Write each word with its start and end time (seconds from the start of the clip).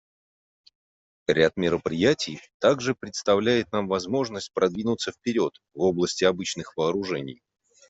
Ряд 1.27 1.57
мероприятий 1.57 2.41
также 2.57 2.95
предоставляет 2.95 3.71
нам 3.71 3.87
возможность 3.87 4.51
продвинуться 4.51 5.11
вперед 5.11 5.53
в 5.75 5.81
области 5.81 6.23
обычных 6.23 6.75
вооружений. 6.75 7.43